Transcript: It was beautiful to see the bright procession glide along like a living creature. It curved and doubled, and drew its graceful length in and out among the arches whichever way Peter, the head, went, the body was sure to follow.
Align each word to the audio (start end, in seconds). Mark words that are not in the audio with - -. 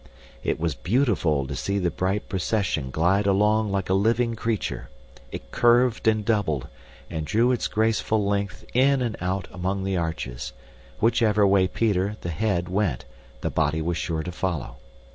It 0.43 0.59
was 0.59 0.73
beautiful 0.73 1.45
to 1.45 1.55
see 1.55 1.77
the 1.77 1.91
bright 1.91 2.27
procession 2.27 2.89
glide 2.89 3.27
along 3.27 3.71
like 3.71 3.87
a 3.87 3.93
living 3.93 4.33
creature. 4.35 4.89
It 5.31 5.51
curved 5.51 6.07
and 6.07 6.25
doubled, 6.25 6.67
and 7.11 7.23
drew 7.23 7.51
its 7.51 7.67
graceful 7.67 8.25
length 8.25 8.65
in 8.73 9.03
and 9.03 9.15
out 9.21 9.47
among 9.51 9.83
the 9.83 9.97
arches 9.97 10.53
whichever 10.99 11.45
way 11.45 11.67
Peter, 11.67 12.17
the 12.21 12.29
head, 12.29 12.67
went, 12.67 13.05
the 13.41 13.51
body 13.51 13.79
was 13.79 13.95
sure 13.97 14.23
to 14.23 14.31
follow. 14.31 14.77